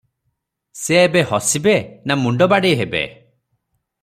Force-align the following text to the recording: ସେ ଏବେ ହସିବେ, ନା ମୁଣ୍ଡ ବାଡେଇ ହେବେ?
ସେ 0.83 0.97
ଏବେ 1.01 1.23
ହସିବେ, 1.33 1.75
ନା 2.13 2.19
ମୁଣ୍ଡ 2.23 2.49
ବାଡେଇ 2.55 2.81
ହେବେ? 2.81 3.05